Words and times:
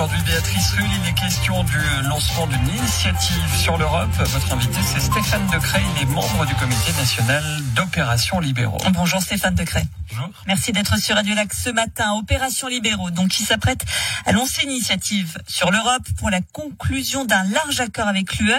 Aujourd'hui, 0.00 0.22
Béatrice 0.24 0.70
Rull, 0.70 0.88
il 1.02 1.08
est 1.10 1.12
question 1.12 1.62
du 1.62 1.78
lancement 2.08 2.46
d'une 2.46 2.68
initiative 2.68 3.54
sur 3.54 3.76
l'Europe. 3.76 4.08
Votre 4.16 4.54
invité, 4.54 4.78
c'est 4.82 4.98
Stéphane 4.98 5.46
Decret, 5.48 5.82
il 5.94 6.02
est 6.02 6.06
membre 6.06 6.46
du 6.46 6.54
comité 6.54 6.90
national 6.94 7.44
d'opérations 7.74 8.40
libéraux. 8.40 8.78
Bonjour 8.94 9.20
Stéphane 9.20 9.54
Decret. 9.54 9.84
Bonjour. 10.08 10.30
Merci 10.46 10.72
d'être 10.72 10.96
sur 10.96 11.16
Radio 11.16 11.34
Lac 11.34 11.52
ce 11.52 11.68
matin. 11.68 12.14
Opération 12.14 12.68
Libéraux, 12.68 13.10
donc 13.10 13.28
qui 13.28 13.42
s'apprête 13.42 13.84
à 14.24 14.32
lancer 14.32 14.62
une 14.64 14.70
initiative 14.70 15.36
sur 15.46 15.70
l'Europe 15.70 16.08
pour 16.16 16.30
la 16.30 16.40
conclusion 16.40 17.26
d'un 17.26 17.44
large 17.50 17.80
accord 17.80 18.08
avec 18.08 18.38
l'UE, 18.38 18.54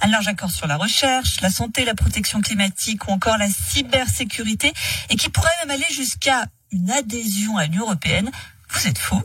un 0.00 0.06
large 0.06 0.28
accord 0.28 0.50
sur 0.50 0.66
la 0.66 0.78
recherche, 0.78 1.42
la 1.42 1.50
santé, 1.50 1.84
la 1.84 1.94
protection 1.94 2.40
climatique 2.40 3.06
ou 3.06 3.10
encore 3.10 3.36
la 3.36 3.50
cybersécurité, 3.50 4.72
et 5.10 5.16
qui 5.16 5.28
pourrait 5.28 5.50
même 5.60 5.72
aller 5.72 5.94
jusqu'à 5.94 6.46
une 6.72 6.90
adhésion 6.90 7.58
à 7.58 7.66
l'Union 7.66 7.82
européenne. 7.82 8.30
Vous 8.70 8.86
êtes 8.86 8.98
faux 8.98 9.22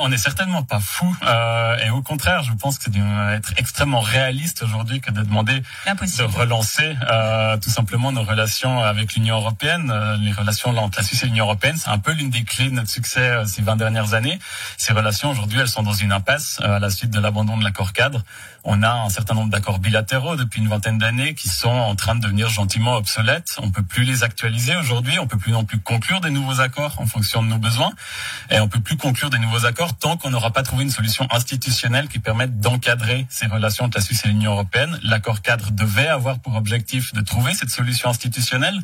on 0.00 0.08
n'est 0.08 0.18
certainement 0.18 0.62
pas 0.62 0.80
fou. 0.80 1.14
Euh, 1.22 1.76
et 1.78 1.90
au 1.90 2.02
contraire, 2.02 2.42
je 2.42 2.52
pense 2.52 2.78
que 2.78 2.84
c'est 2.84 3.34
être 3.34 3.52
extrêmement 3.56 4.00
réaliste 4.00 4.62
aujourd'hui 4.62 5.00
que 5.00 5.10
de 5.10 5.22
demander 5.22 5.62
de 5.86 6.22
relancer 6.22 6.96
euh, 7.10 7.56
tout 7.58 7.70
simplement 7.70 8.12
nos 8.12 8.22
relations 8.22 8.80
avec 8.80 9.14
l'Union 9.14 9.36
européenne. 9.36 9.90
Euh, 9.90 10.16
les 10.18 10.32
relations 10.32 10.70
entre 10.76 10.98
la 10.98 11.04
Suisse 11.04 11.22
et 11.22 11.26
l'Union 11.26 11.44
européenne, 11.44 11.76
c'est 11.76 11.90
un 11.90 11.98
peu 11.98 12.12
l'une 12.12 12.30
des 12.30 12.44
clés 12.44 12.68
de 12.68 12.74
notre 12.74 12.90
succès 12.90 13.20
euh, 13.20 13.44
ces 13.44 13.62
20 13.62 13.76
dernières 13.76 14.14
années. 14.14 14.38
Ces 14.76 14.92
relations 14.92 15.30
aujourd'hui, 15.30 15.60
elles 15.60 15.68
sont 15.68 15.82
dans 15.82 15.92
une 15.92 16.12
impasse 16.12 16.58
euh, 16.62 16.76
à 16.76 16.78
la 16.78 16.90
suite 16.90 17.10
de 17.10 17.20
l'abandon 17.20 17.56
de 17.56 17.64
l'accord 17.64 17.92
cadre. 17.92 18.22
On 18.64 18.82
a 18.82 18.90
un 18.90 19.10
certain 19.10 19.34
nombre 19.34 19.50
d'accords 19.50 19.78
bilatéraux 19.78 20.36
depuis 20.36 20.60
une 20.60 20.68
vingtaine 20.68 20.96
d'années 20.96 21.34
qui 21.34 21.48
sont 21.48 21.68
en 21.68 21.94
train 21.94 22.14
de 22.14 22.20
devenir 22.20 22.48
gentiment 22.48 22.96
obsolètes. 22.96 23.56
On 23.58 23.70
peut 23.70 23.82
plus 23.82 24.04
les 24.04 24.24
actualiser 24.24 24.74
aujourd'hui. 24.76 25.18
On 25.18 25.26
peut 25.26 25.36
plus 25.36 25.52
non 25.52 25.64
plus 25.64 25.78
conclure 25.78 26.20
des 26.20 26.30
nouveaux 26.30 26.60
accords 26.60 26.94
en 26.98 27.06
fonction 27.06 27.42
de 27.42 27.48
nos 27.48 27.58
besoins. 27.58 27.92
Et 28.50 28.60
on 28.60 28.68
peut 28.68 28.80
plus 28.80 28.96
conclure 28.96 29.28
des 29.28 29.38
nouveaux 29.38 29.66
accords 29.66 29.83
tant 29.92 30.16
qu'on 30.16 30.30
n'aura 30.30 30.50
pas 30.50 30.62
trouvé 30.62 30.84
une 30.84 30.90
solution 30.90 31.26
institutionnelle 31.30 32.08
qui 32.08 32.18
permette 32.18 32.58
d'encadrer 32.58 33.26
ces 33.28 33.46
relations 33.46 33.84
entre 33.84 33.98
la 33.98 34.04
Suisse 34.04 34.22
et 34.24 34.28
l'Union 34.28 34.52
européenne. 34.52 34.98
L'accord 35.02 35.42
cadre 35.42 35.70
devait 35.70 36.08
avoir 36.08 36.38
pour 36.38 36.56
objectif 36.56 37.12
de 37.12 37.20
trouver 37.20 37.52
cette 37.52 37.68
solution 37.68 38.08
institutionnelle. 38.08 38.80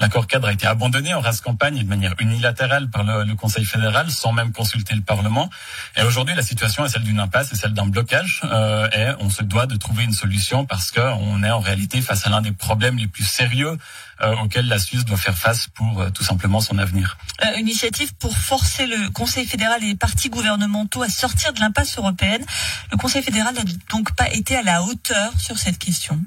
L'accord 0.00 0.26
cadre 0.26 0.48
a 0.48 0.52
été 0.52 0.66
abandonné 0.66 1.14
en 1.14 1.20
race 1.20 1.40
campagne 1.40 1.76
et 1.76 1.84
de 1.84 1.88
manière 1.88 2.14
unilatérale 2.18 2.90
par 2.90 3.04
le, 3.04 3.34
Conseil 3.36 3.64
fédéral 3.64 4.10
sans 4.10 4.32
même 4.32 4.52
consulter 4.52 4.94
le 4.94 5.02
Parlement. 5.02 5.48
Et 5.96 6.02
aujourd'hui, 6.02 6.34
la 6.34 6.42
situation 6.42 6.84
est 6.84 6.88
celle 6.88 7.04
d'une 7.04 7.20
impasse 7.20 7.52
et 7.52 7.56
celle 7.56 7.72
d'un 7.72 7.86
blocage. 7.86 8.42
Euh, 8.44 8.88
et 8.90 9.14
on 9.20 9.30
se 9.30 9.42
doit 9.42 9.66
de 9.66 9.76
trouver 9.76 10.04
une 10.04 10.12
solution 10.12 10.66
parce 10.66 10.90
qu'on 10.90 11.42
est 11.42 11.50
en 11.50 11.60
réalité 11.60 12.02
face 12.02 12.26
à 12.26 12.30
l'un 12.30 12.42
des 12.42 12.52
problèmes 12.52 12.98
les 12.98 13.06
plus 13.06 13.24
sérieux 13.24 13.78
euh, 14.22 14.36
auxquels 14.36 14.68
la 14.68 14.78
Suisse 14.78 15.06
doit 15.06 15.16
faire 15.16 15.38
face 15.38 15.68
pour 15.68 16.02
euh, 16.02 16.10
tout 16.10 16.22
simplement 16.22 16.60
son 16.60 16.76
avenir. 16.76 17.16
Euh, 17.42 17.58
initiative 17.58 18.12
pour 18.16 18.36
forcer 18.36 18.86
le 18.86 19.08
Conseil 19.10 19.46
fédéral 19.46 19.82
et 19.82 19.86
les 19.86 19.94
partis 19.94 20.28
à 20.46 21.08
sortir 21.08 21.52
de 21.52 21.60
l'impasse 21.60 21.96
européenne. 21.98 22.44
Le 22.90 22.96
Conseil 22.96 23.22
fédéral 23.22 23.54
n'a 23.54 23.62
donc 23.90 24.14
pas 24.14 24.30
été 24.30 24.56
à 24.56 24.62
la 24.62 24.82
hauteur 24.82 25.32
sur 25.38 25.58
cette 25.58 25.78
question. 25.78 26.20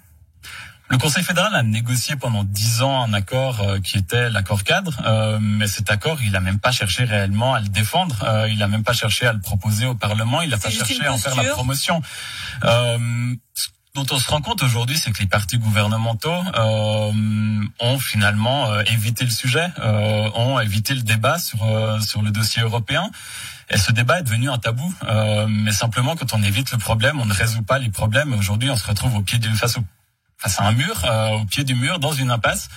Le 0.89 0.97
Conseil 0.97 1.23
fédéral 1.23 1.55
a 1.55 1.63
négocié 1.63 2.15
pendant 2.15 2.43
dix 2.43 2.81
ans 2.81 3.03
un 3.03 3.13
accord 3.13 3.61
euh, 3.61 3.79
qui 3.79 3.97
était 3.97 4.29
l'accord 4.29 4.63
cadre, 4.63 5.01
euh, 5.05 5.39
mais 5.41 5.65
cet 5.65 5.89
accord, 5.89 6.19
il 6.21 6.35
a 6.35 6.39
même 6.39 6.59
pas 6.59 6.71
cherché 6.71 7.03
réellement 7.03 7.55
à 7.55 7.61
le 7.61 7.69
défendre. 7.69 8.15
Euh, 8.23 8.49
il 8.49 8.61
a 8.61 8.67
même 8.67 8.83
pas 8.83 8.93
cherché 8.93 9.25
à 9.25 9.33
le 9.33 9.39
proposer 9.39 9.85
au 9.85 9.95
Parlement. 9.95 10.41
Il 10.41 10.53
a 10.53 10.57
pas 10.57 10.69
cherché 10.69 11.03
à 11.05 11.13
en 11.13 11.17
faire 11.17 11.35
la 11.35 11.45
promotion. 11.45 12.01
Euh, 12.63 12.97
dont 13.95 14.05
on 14.11 14.19
se 14.19 14.29
rend 14.29 14.41
compte 14.41 14.61
aujourd'hui, 14.61 14.97
c'est 14.97 15.11
que 15.11 15.19
les 15.19 15.27
partis 15.27 15.57
gouvernementaux 15.57 16.41
ont 16.55 17.99
finalement 17.99 18.79
évité 18.81 19.23
le 19.23 19.29
sujet, 19.29 19.67
ont 20.33 20.59
évité 20.59 20.95
le 20.95 21.03
débat 21.03 21.37
sur 21.37 21.59
sur 22.01 22.23
le 22.23 22.31
dossier 22.31 22.63
européen. 22.63 23.11
Et 23.69 23.77
ce 23.77 23.91
débat 23.91 24.19
est 24.19 24.23
devenu 24.23 24.49
un 24.49 24.57
tabou. 24.57 24.93
mais 25.47 25.71
simplement, 25.71 26.15
quand 26.15 26.33
on 26.33 26.43
évite 26.43 26.71
le 26.71 26.77
problème, 26.77 27.19
on 27.19 27.25
ne 27.25 27.33
résout 27.33 27.63
pas 27.63 27.79
les 27.79 27.89
problèmes. 27.89 28.33
Aujourd'hui, 28.33 28.69
on 28.69 28.75
se 28.75 28.87
retrouve 28.87 29.15
au 29.15 29.21
pied 29.21 29.39
d'une 29.39 29.55
face 29.55 29.77
au 29.77 29.83
face 30.43 30.59
à 30.59 30.65
un 30.65 30.73
mur, 30.73 31.05
euh, 31.05 31.29
au 31.37 31.45
pied 31.45 31.63
du 31.63 31.73
mur, 31.73 31.99
dans 31.99 32.11
une 32.11 32.29
impasse. 32.29 32.67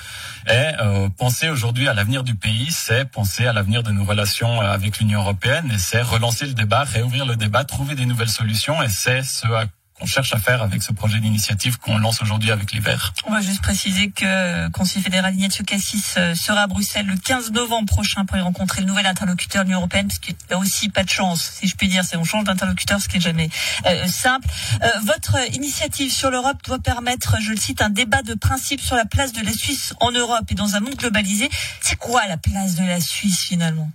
Et 0.46 0.52
euh, 0.52 1.08
penser 1.08 1.48
aujourd'hui 1.48 1.88
à 1.88 1.94
l'avenir 1.94 2.22
du 2.22 2.36
pays, 2.36 2.68
c'est 2.70 3.04
penser 3.04 3.46
à 3.46 3.52
l'avenir 3.52 3.82
de 3.82 3.90
nos 3.90 4.04
relations 4.04 4.62
euh, 4.62 4.72
avec 4.72 4.98
l'Union 4.98 5.20
européenne, 5.20 5.72
et 5.74 5.78
c'est 5.78 6.02
relancer 6.02 6.46
le 6.46 6.54
débat, 6.54 6.84
réouvrir 6.84 7.26
le 7.26 7.34
débat, 7.34 7.64
trouver 7.64 7.96
des 7.96 8.06
nouvelles 8.06 8.28
solutions, 8.28 8.80
et 8.82 8.88
c'est 8.88 9.22
ce 9.24 9.48
à 9.48 9.64
qu'on 9.98 10.06
cherche 10.06 10.32
à 10.32 10.38
faire 10.38 10.62
avec 10.62 10.82
ce 10.82 10.92
projet 10.92 11.20
d'initiative 11.20 11.78
qu'on 11.78 11.98
lance 11.98 12.22
aujourd'hui 12.22 12.50
avec 12.50 12.72
les. 12.72 12.80
On 13.26 13.32
va 13.32 13.40
juste 13.40 13.62
préciser 13.62 14.10
que 14.10 14.68
Conseil 14.68 15.02
fédéral 15.02 15.34
Ignacio 15.34 15.64
Cassis 15.64 16.14
euh, 16.16 16.34
sera 16.34 16.62
à 16.62 16.66
Bruxelles 16.66 17.06
le 17.06 17.16
15 17.16 17.50
novembre 17.52 17.86
prochain 17.86 18.24
pour 18.24 18.36
y 18.36 18.40
rencontrer 18.40 18.80
le 18.80 18.86
nouvel 18.86 19.06
interlocuteur 19.06 19.62
de 19.62 19.68
l'Union 19.68 19.80
européenne, 19.80 20.06
parce 20.06 20.20
qu'il 20.20 20.36
a 20.50 20.58
aussi 20.58 20.88
pas 20.88 21.02
de 21.02 21.08
chance, 21.08 21.50
si 21.58 21.66
je 21.66 21.74
puis 21.74 21.88
dire, 21.88 22.04
c'est 22.04 22.16
on 22.16 22.24
change 22.24 22.44
d'interlocuteur, 22.44 23.00
ce 23.00 23.08
qui 23.08 23.16
est 23.16 23.20
jamais 23.20 23.48
euh, 23.86 24.06
simple. 24.06 24.46
Euh, 24.82 24.88
votre 25.02 25.36
initiative 25.54 26.12
sur 26.12 26.30
l'Europe 26.30 26.58
doit 26.64 26.78
permettre, 26.78 27.40
je 27.40 27.50
le 27.50 27.56
cite, 27.56 27.82
un 27.82 27.90
débat 27.90 28.22
de 28.22 28.34
principe 28.34 28.80
sur 28.80 28.94
la 28.96 29.04
place 29.04 29.32
de 29.32 29.44
la 29.44 29.52
Suisse 29.52 29.94
en 30.00 30.12
Europe 30.12 30.44
et 30.50 30.54
dans 30.54 30.76
un 30.76 30.80
monde 30.80 30.96
globalisé. 30.96 31.48
C'est 31.80 31.96
quoi 31.96 32.26
la 32.28 32.36
place 32.36 32.76
de 32.76 32.84
la 32.84 33.00
Suisse 33.00 33.40
finalement? 33.40 33.90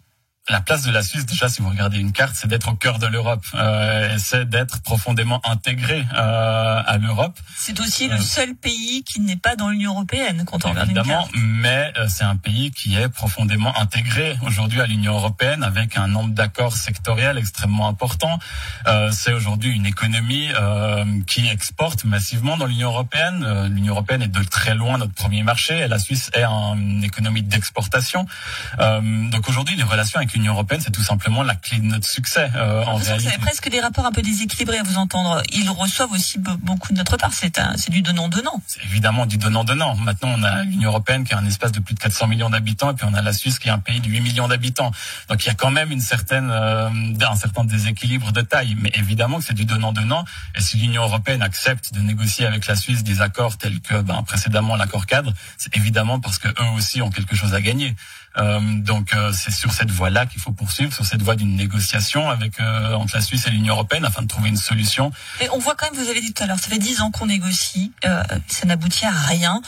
La 0.52 0.62
place 0.62 0.84
de 0.84 0.92
la 0.92 1.02
Suisse, 1.02 1.26
déjà, 1.26 1.48
si 1.48 1.62
vous 1.62 1.70
regardez 1.70 1.98
une 1.98 2.12
carte, 2.12 2.36
c'est 2.36 2.48
d'être 2.48 2.70
au 2.70 2.76
cœur 2.76 3.00
de 3.00 3.08
l'Europe. 3.08 3.44
Euh, 3.56 4.16
c'est 4.18 4.48
d'être 4.48 4.82
profondément 4.82 5.40
intégré 5.46 6.04
euh, 6.14 6.82
à 6.86 6.98
l'Europe. 6.98 7.40
C'est 7.56 7.80
aussi 7.80 8.10
le 8.10 8.16
euh, 8.16 8.22
seul 8.22 8.56
pays 8.56 9.04
qui 9.04 9.22
n'est 9.22 9.38
pas 9.38 9.56
dans 9.56 9.70
l'Union 9.70 9.94
européenne 9.94 10.44
quand 10.46 10.66
on 10.66 10.72
regarde 10.72 10.90
une 10.90 11.02
carte. 11.02 11.32
mais 11.36 11.94
c'est 12.10 12.26
un 12.26 12.36
pays 12.36 12.72
qui 12.72 12.96
est 12.96 13.08
profondément 13.08 13.74
intégré 13.80 14.38
aujourd'hui 14.46 14.82
à 14.82 14.88
l'Union 14.88 15.14
européenne 15.14 15.64
avec 15.64 15.98
un 15.98 16.08
nombre 16.08 16.34
d'accords 16.34 16.76
sectoriels 16.76 17.38
extrêmement 17.38 17.88
important. 17.88 18.38
Euh, 18.88 19.10
c'est 19.12 19.34
aujourd'hui 19.34 19.72
une 19.72 19.86
économie 19.86 20.50
qui 21.28 21.48
exporte 21.48 22.04
massivement 22.04 22.58
dans 22.58 22.66
l'Union 22.66 22.90
européenne. 22.90 23.68
L'Union 23.68 23.94
européenne 23.94 24.22
est 24.22 24.28
de 24.28 24.44
très 24.44 24.76
loin 24.76 24.98
notre 24.98 25.14
premier 25.14 25.44
marché 25.44 25.80
et 25.80 25.88
la 25.88 26.00
Suisse 26.00 26.30
est 26.34 26.44
une 26.44 27.04
économie 27.04 27.44
d'exportation. 27.44 28.26
donc 28.78 29.48
aujourd'hui, 29.48 29.76
les 29.76 29.84
relations 29.84 30.18
avec 30.18 30.34
l'Union 30.42 30.54
européenne, 30.54 30.82
c'est 30.82 30.92
tout 30.92 31.04
simplement 31.04 31.44
la 31.44 31.56
clé 31.56 31.78
de 31.78 31.86
notre 31.86 32.08
succès. 32.08 32.50
Euh, 32.56 32.84
en 32.84 32.96
réalité. 32.96 33.24
Vous 33.24 33.28
avez 33.28 33.38
presque 33.38 33.70
des 33.70 33.80
rapports 33.80 34.06
un 34.06 34.12
peu 34.12 34.22
déséquilibrés 34.22 34.80
à 34.80 34.84
vous 34.84 34.98
entendre. 34.98 35.42
Ils 35.54 35.70
reçoivent 35.70 36.12
aussi 36.12 36.40
beaucoup 36.40 36.92
de 36.92 36.98
notre 36.98 37.16
part. 37.18 37.32
C'est 37.34 37.90
du 37.90 38.02
donnant-donnant. 38.02 38.62
C'est 38.66 38.84
évidemment 38.86 39.26
du 39.26 39.38
donnant-donnant. 39.38 39.96
Maintenant, 39.96 40.34
on 40.38 40.44
a 40.44 40.64
l'Union 40.64 40.90
européenne 40.90 41.24
qui 41.24 41.34
a 41.34 41.38
un 41.38 41.46
espace 41.46 41.72
de 41.72 41.80
plus 41.80 41.94
de 41.94 42.00
400 42.00 42.28
millions 42.28 42.50
d'habitants, 42.50 42.92
et 42.92 42.94
puis 42.96 43.06
on 43.10 43.14
a 43.14 43.22
la 43.22 43.34
Suisse 43.34 43.60
qui 43.60 43.68
est 43.68 43.72
un 43.72 43.80
pays 43.80 44.02
de 44.02 44.08
8 44.08 44.22
millions 44.22 44.48
d'habitants. 44.48 44.92
Donc 45.30 45.44
il 45.46 45.48
y 45.48 45.52
a 45.52 45.54
quand 45.54 45.72
même 45.72 45.92
une 45.92 46.02
certaine, 46.02 46.50
euh, 46.52 46.90
un 46.90 47.36
certain 47.36 47.64
déséquilibre 47.64 48.32
de 48.32 48.42
taille. 48.42 48.76
Mais 48.80 48.92
évidemment 48.96 49.38
que 49.38 49.46
c'est 49.46 49.54
du 49.54 49.66
donnant-donnant. 49.66 50.26
Et 50.56 50.62
si 50.62 50.78
l'Union 50.78 51.04
européenne 51.04 51.44
accepte 51.44 51.94
de 51.94 52.00
négocier 52.00 52.46
avec 52.46 52.66
la 52.68 52.76
Suisse 52.76 53.04
des 53.04 53.22
accords 53.22 53.58
tels 53.58 53.80
que 53.80 54.02
ben, 54.02 54.24
précédemment 54.24 54.76
l'accord 54.76 55.06
cadre, 55.06 55.34
c'est 55.58 55.76
évidemment 55.78 56.20
parce 56.20 56.40
que 56.40 56.48
eux 56.48 56.70
aussi 56.76 57.02
ont 57.02 57.12
quelque 57.12 57.36
chose 57.36 57.54
à 57.54 57.62
gagner. 57.62 57.96
Euh, 58.38 58.60
donc 58.80 59.14
euh, 59.14 59.32
c'est 59.34 59.52
sur 59.52 59.74
cette 59.74 59.92
voie-là 59.92 60.21
qu'il 60.26 60.42
faut 60.42 60.52
poursuivre, 60.52 60.94
sur 60.94 61.06
cette 61.06 61.22
voie 61.22 61.36
d'une 61.36 61.56
négociation 61.56 62.30
avec 62.30 62.60
euh, 62.60 62.94
entre 62.94 63.16
la 63.16 63.22
Suisse 63.22 63.48
et 63.48 63.52
l'Union 63.52 63.74
européenne 63.74 64.06
afin 64.06 64.22
de 64.22 64.28
trouver 64.28 64.50
une 64.50 64.58
solution. 64.58 65.12
Et 65.40 65.50
on 65.50 65.60
voit 65.60 65.76
quand 65.76 65.92
même, 65.92 66.02
vous 66.02 66.10
avez 66.10 66.22
dit 66.22 66.34
tout 66.34 66.44
à 66.44 66.48
l'heure, 66.48 66.60
ça 66.60 66.70
fait 66.70 66.78
dix 66.78 67.02
ans 67.02 67.12
qu'on 67.12 67.28
négocie, 67.28 67.92
ça 68.04 68.66
n'aboutit 68.66 69.06
à 69.06 69.12
rien. 69.12 69.62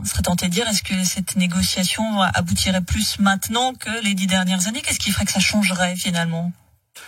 On 0.00 0.04
serait 0.04 0.22
tenté 0.22 0.48
de 0.48 0.52
dire, 0.52 0.66
est-ce 0.68 0.82
que 0.82 1.04
cette 1.04 1.36
négociation 1.36 2.20
aboutirait 2.22 2.80
plus 2.80 3.18
maintenant 3.18 3.74
que 3.74 3.90
les 4.04 4.14
dix 4.14 4.26
dernières 4.26 4.66
années? 4.66 4.80
Qu'est-ce 4.80 4.98
qui 4.98 5.12
ferait 5.12 5.26
que 5.26 5.32
ça 5.32 5.40
changerait 5.40 5.96
finalement? 5.96 6.52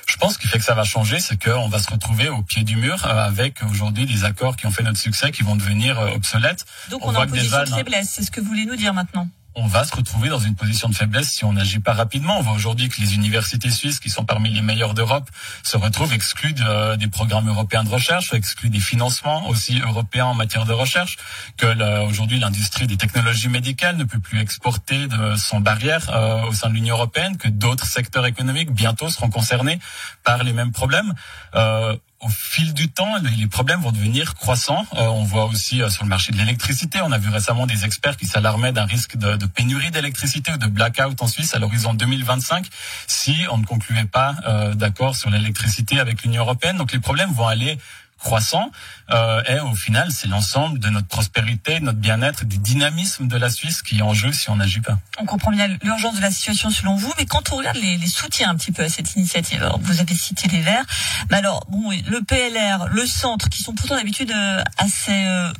Je 0.06 0.16
pense 0.16 0.36
qu'il 0.36 0.50
fait 0.50 0.58
que 0.58 0.64
ça 0.64 0.74
va 0.74 0.84
changer, 0.84 1.18
c'est 1.20 1.42
qu'on 1.42 1.68
va 1.68 1.78
se 1.78 1.90
retrouver 1.90 2.28
au 2.28 2.42
pied 2.42 2.62
du 2.62 2.76
mur 2.76 3.06
avec 3.06 3.62
aujourd'hui 3.70 4.06
des 4.06 4.24
accords 4.24 4.56
qui 4.56 4.66
ont 4.66 4.70
fait 4.70 4.82
notre 4.82 4.98
succès, 4.98 5.30
qui 5.30 5.42
vont 5.42 5.56
devenir 5.56 5.98
obsolètes. 6.14 6.64
Donc 6.90 7.04
on, 7.04 7.10
on 7.10 7.14
est 7.14 7.16
en 7.16 7.26
position 7.26 7.64
de 7.64 7.68
faiblesse, 7.68 8.10
c'est 8.10 8.22
ce 8.22 8.30
que 8.30 8.40
vous 8.40 8.48
voulez 8.48 8.66
nous 8.66 8.76
dire 8.76 8.92
maintenant 8.94 9.28
on 9.56 9.66
va 9.66 9.84
se 9.84 9.94
retrouver 9.94 10.28
dans 10.28 10.38
une 10.38 10.54
position 10.54 10.88
de 10.88 10.94
faiblesse 10.94 11.30
si 11.30 11.44
on 11.44 11.52
n'agit 11.52 11.80
pas 11.80 11.92
rapidement. 11.92 12.38
On 12.38 12.42
voit 12.42 12.54
aujourd'hui 12.54 12.88
que 12.88 13.00
les 13.00 13.14
universités 13.14 13.70
suisses, 13.70 14.00
qui 14.00 14.10
sont 14.10 14.24
parmi 14.24 14.50
les 14.50 14.62
meilleures 14.62 14.94
d'Europe, 14.94 15.28
se 15.62 15.76
retrouvent 15.76 16.12
exclues 16.12 16.54
des 16.98 17.08
programmes 17.08 17.48
européens 17.48 17.84
de 17.84 17.88
recherche, 17.88 18.32
exclues 18.34 18.70
des 18.70 18.80
financements 18.80 19.48
aussi 19.48 19.80
européens 19.80 20.26
en 20.26 20.34
matière 20.34 20.64
de 20.64 20.72
recherche, 20.72 21.16
que 21.56 21.66
aujourd'hui 22.08 22.38
l'industrie 22.38 22.86
des 22.86 22.96
technologies 22.96 23.48
médicales 23.48 23.96
ne 23.96 24.04
peut 24.04 24.20
plus 24.20 24.40
exporter 24.40 25.06
de 25.06 25.36
son 25.36 25.60
barrière 25.60 26.10
euh, 26.10 26.42
au 26.42 26.52
sein 26.52 26.68
de 26.68 26.74
l'Union 26.74 26.96
européenne, 26.96 27.36
que 27.36 27.48
d'autres 27.48 27.86
secteurs 27.86 28.26
économiques 28.26 28.70
bientôt 28.70 29.08
seront 29.08 29.30
concernés 29.30 29.78
par 30.24 30.42
les 30.42 30.52
mêmes 30.52 30.72
problèmes. 30.72 31.14
Euh, 31.54 31.96
au 32.24 32.28
fil 32.28 32.72
du 32.72 32.88
temps, 32.88 33.16
les 33.38 33.46
problèmes 33.46 33.80
vont 33.80 33.92
devenir 33.92 34.34
croissants. 34.34 34.86
Euh, 34.94 35.06
on 35.06 35.24
voit 35.24 35.44
aussi 35.44 35.82
euh, 35.82 35.90
sur 35.90 36.04
le 36.04 36.08
marché 36.08 36.32
de 36.32 36.38
l'électricité, 36.38 37.00
on 37.02 37.12
a 37.12 37.18
vu 37.18 37.28
récemment 37.28 37.66
des 37.66 37.84
experts 37.84 38.16
qui 38.16 38.26
s'alarmaient 38.26 38.72
d'un 38.72 38.86
risque 38.86 39.16
de, 39.16 39.36
de 39.36 39.46
pénurie 39.46 39.90
d'électricité 39.90 40.52
ou 40.52 40.56
de 40.56 40.66
blackout 40.66 41.20
en 41.20 41.26
Suisse 41.26 41.54
à 41.54 41.58
l'horizon 41.58 41.92
2025 41.92 42.66
si 43.06 43.36
on 43.50 43.58
ne 43.58 43.66
concluait 43.66 44.06
pas 44.06 44.34
euh, 44.46 44.74
d'accord 44.74 45.16
sur 45.16 45.28
l'électricité 45.28 46.00
avec 46.00 46.22
l'Union 46.22 46.42
européenne. 46.42 46.78
Donc 46.78 46.92
les 46.92 46.98
problèmes 46.98 47.32
vont 47.32 47.46
aller 47.46 47.78
croissant. 48.18 48.70
Euh, 49.10 49.42
et 49.46 49.60
au 49.60 49.74
final, 49.74 50.08
c'est 50.10 50.28
l'ensemble 50.28 50.78
de 50.78 50.88
notre 50.88 51.08
prospérité, 51.08 51.80
notre 51.80 51.98
bien-être, 51.98 52.44
du 52.44 52.58
dynamisme 52.58 53.28
de 53.28 53.36
la 53.36 53.50
Suisse 53.50 53.82
qui 53.82 53.98
est 53.98 54.02
en 54.02 54.14
jeu 54.14 54.32
si 54.32 54.48
on 54.50 54.56
n'agit 54.56 54.80
pas. 54.80 54.98
On 55.18 55.26
comprend 55.26 55.50
bien 55.50 55.68
l'urgence 55.82 56.16
de 56.16 56.22
la 56.22 56.30
situation 56.30 56.70
selon 56.70 56.96
vous, 56.96 57.12
mais 57.18 57.26
quand 57.26 57.52
on 57.52 57.56
regarde 57.56 57.76
les, 57.76 57.98
soutiens 58.06 58.50
un 58.50 58.56
petit 58.56 58.72
peu 58.72 58.82
à 58.82 58.88
cette 58.88 59.14
initiative, 59.16 59.68
vous 59.80 60.00
avez 60.00 60.14
cité 60.14 60.48
les 60.48 60.60
Verts, 60.60 60.84
mais 61.30 61.38
alors 61.38 61.66
bon, 61.68 61.90
le 61.90 62.22
PLR, 62.22 62.88
le 62.90 63.06
Centre, 63.06 63.48
qui 63.48 63.62
sont 63.62 63.74
pourtant 63.74 63.96
d'habitude 63.96 64.30
euh, 64.30 64.62
assez 64.78 65.12
euh, 65.12 65.52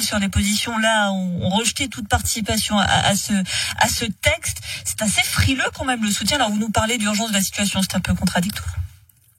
sur 0.00 0.18
les 0.18 0.28
positions 0.28 0.78
là, 0.78 1.10
ont, 1.10 1.48
rejeté 1.48 1.88
toute 1.88 2.08
participation 2.08 2.78
à, 2.78 3.14
ce 3.14 3.32
à 3.78 3.88
ce 3.88 4.04
texte. 4.04 4.58
C'est 4.84 5.02
assez 5.02 5.22
frileux 5.22 5.68
quand 5.76 5.84
même 5.84 6.02
le 6.02 6.10
soutien. 6.10 6.36
Alors 6.36 6.50
vous 6.50 6.58
nous 6.58 6.70
parlez 6.70 6.98
d'urgence 6.98 7.30
de 7.30 7.34
la 7.34 7.42
situation, 7.42 7.80
c'est 7.82 7.96
un 7.96 8.00
peu 8.00 8.14
contradictoire. 8.14 8.74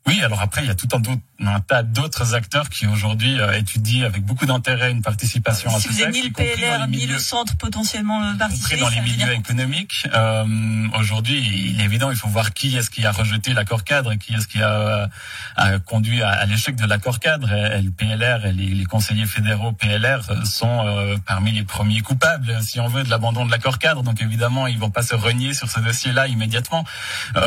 Oui, 0.05 0.21
alors 0.21 0.41
après, 0.41 0.63
il 0.63 0.67
y 0.67 0.71
a 0.71 0.75
tout 0.75 0.87
un, 0.93 1.01
un 1.47 1.59
tas 1.61 1.81
d'autres 1.81 2.35
acteurs 2.35 2.69
qui 2.69 2.87
aujourd'hui 2.87 3.39
euh, 3.39 3.53
étudient 3.53 4.05
avec 4.05 4.23
beaucoup 4.23 4.45
d'intérêt 4.45 4.91
une 4.91 5.01
participation 5.01 5.69
si 5.69 5.75
à 5.75 5.79
ce 5.79 5.87
vous 5.87 6.01
avez 6.01 6.11
ni 6.11 6.23
le 6.23 6.31
PLR, 6.31 6.87
ni 6.89 7.05
le 7.05 7.17
centre 7.19 7.55
potentiellement 7.55 8.21
euh, 8.21 8.33
participer. 8.33 8.77
dans 8.77 8.89
les 8.89 8.99
milieux 8.99 9.31
économiques. 9.31 10.05
Euh, 10.13 10.87
aujourd'hui, 10.99 11.39
il 11.39 11.79
est 11.79 11.85
évident, 11.85 12.11
il 12.11 12.17
faut 12.17 12.27
voir 12.27 12.53
qui 12.53 12.75
est-ce 12.75 12.89
qui 12.89 13.05
a 13.05 13.11
rejeté 13.11 13.53
l'accord 13.53 13.85
cadre 13.85 14.11
et 14.11 14.17
qui 14.17 14.33
est-ce 14.33 14.47
qui 14.47 14.61
a, 14.61 15.09
a 15.55 15.79
conduit 15.79 16.21
à, 16.21 16.29
à 16.31 16.45
l'échec 16.45 16.75
de 16.75 16.85
l'accord 16.85 17.19
cadre. 17.19 17.51
Et, 17.53 17.81
le 17.81 17.91
PLR 17.91 18.45
et 18.45 18.51
les, 18.51 18.67
les, 18.67 18.85
conseillers 18.85 19.25
fédéraux 19.25 19.71
PLR 19.71 20.45
sont 20.45 20.85
euh, 20.85 21.17
parmi 21.25 21.53
les 21.53 21.63
premiers 21.63 22.01
coupables, 22.01 22.57
si 22.61 22.81
on 22.81 22.87
veut, 22.87 23.03
de 23.03 23.09
l'abandon 23.09 23.45
de 23.45 23.51
l'accord 23.51 23.79
cadre. 23.79 24.03
Donc 24.03 24.21
évidemment, 24.21 24.67
ils 24.67 24.79
vont 24.79 24.91
pas 24.91 25.03
se 25.03 25.15
renier 25.15 25.53
sur 25.53 25.69
ce 25.69 25.79
dossier-là 25.79 26.27
immédiatement. 26.27 26.83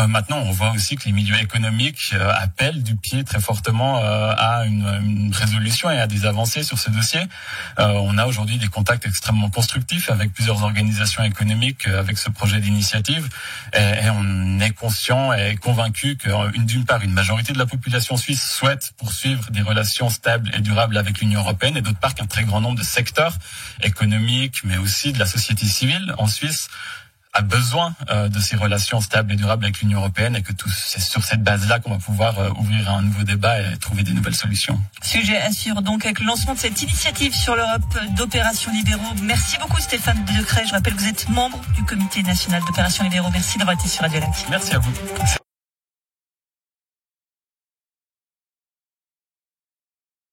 maintenant, 0.09 0.39
on 0.39 0.51
voit 0.51 0.71
aussi 0.73 0.97
que 0.97 1.05
les 1.05 1.13
milieux 1.13 1.39
économiques 1.41 2.15
appelle 2.47 2.83
du 2.83 2.95
pied 2.95 3.25
très 3.25 3.41
fortement 3.41 3.99
euh, 3.99 4.33
à 4.37 4.67
une, 4.67 4.87
une, 5.05 5.35
résolution 5.35 5.91
et 5.91 5.99
à 5.99 6.07
des 6.07 6.27
avancées 6.27 6.63
sur 6.63 6.79
ce 6.79 6.91
dossier. 6.91 7.21
Euh, 7.81 7.89
on 8.09 8.19
a 8.19 8.27
aujourd'hui 8.27 8.59
des 8.59 8.69
contacts 8.69 9.05
extrêmement 9.05 9.51
constructifs 9.51 10.11
avec 10.11 10.33
plusieurs 10.33 10.63
organisations 10.63 11.25
économiques 11.25 11.89
euh, 11.89 11.99
avec 11.99 12.19
ce 12.19 12.31
projet 12.31 12.61
d'initiative 12.61 13.29
et, 13.75 14.07
et, 14.07 14.11
on 14.11 14.61
est 14.61 14.71
conscient 14.71 15.33
et 15.33 15.57
convaincu 15.57 16.17
que 16.17 16.31
d'une 16.59 16.85
part 16.85 17.03
une 17.03 17.13
majorité 17.13 17.53
de 17.53 17.59
la 17.59 17.67
population 17.67 18.17
suisse 18.17 18.45
souhaite 18.59 18.93
poursuivre 18.97 19.51
des 19.51 19.63
relations 19.63 20.09
stables 20.09 20.51
et 20.55 20.61
durables 20.61 20.97
avec 20.97 21.21
l'Union 21.21 21.41
européenne 21.41 21.77
et 21.77 21.83
d'autre 21.83 21.99
part 21.99 22.15
qu'un 22.15 22.27
très 22.27 22.45
grand 22.45 22.61
nombre 22.61 22.79
de 22.79 22.85
secteurs 22.85 23.37
économiques 23.83 24.59
mais 24.65 24.79
aussi 24.79 25.13
de 25.13 25.19
la 25.19 25.27
société 25.27 25.67
civile 25.67 26.15
en 26.19 26.29
Suisse 26.29 26.69
a 27.37 27.43
besoin 27.43 27.95
euh, 28.11 28.29
de 28.29 28.41
ces 28.41 28.57
relations 28.57 29.01
stables 29.01 29.33
et 29.33 29.37
durables 29.37 29.65
avec 29.65 29.81
l'Union 29.81 29.99
européenne 29.99 30.37
et 30.37 30.43
que 30.43 30.53
c'est 30.75 31.01
sur 31.01 31.23
cette 31.23 31.43
base-là 31.43 31.81
qu'on 31.81 31.91
va 31.91 31.99
pouvoir 31.99 32.39
euh, 32.39 32.49
ouvrir 32.59 32.91
un 32.91 33.03
nouveau 33.03 33.25
débat 33.25 33.61
et 33.61 33.77
trouver 33.77 34.03
des 34.03 34.13
nouvelles 34.13 34.35
solutions. 34.35 34.81
Sujet 35.03 35.37
à 35.37 35.53
suivre 35.53 35.83
donc 35.83 36.07
avec 36.07 36.21
le 36.21 36.27
lancement 36.27 36.55
de 36.55 36.59
cette 36.59 36.81
initiative 36.83 37.35
sur 37.35 37.55
l'Europe 37.55 37.83
d'opérations 38.17 38.73
libéraux. 38.73 39.15
Merci 39.23 39.59
beaucoup 39.61 39.81
Stéphane 39.81 40.25
Decret. 40.25 40.65
Je 40.67 40.73
rappelle 40.73 40.95
que 40.95 41.01
vous 41.01 41.09
êtes 41.09 41.29
membre 41.29 41.61
du 41.75 41.85
comité 41.85 42.23
national 42.23 42.63
d'opérations 42.67 43.05
libéraux. 43.05 43.31
Merci 43.33 43.59
d'avoir 43.59 43.77
été 43.79 43.89
sur 43.89 44.01
Radio 44.03 44.21
Lac. 44.21 44.31
Merci 44.51 44.75
à 44.75 44.79
vous. 44.79 44.93